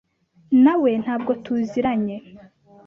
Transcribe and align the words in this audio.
nawe 0.63 0.91
ntabwo 1.03 1.31
tuziranye. 1.43 2.17